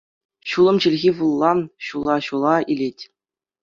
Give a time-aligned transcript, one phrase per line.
[0.53, 1.51] Ҫулӑм чӗлхи вулла
[1.91, 2.99] ҫула-ҫула илет.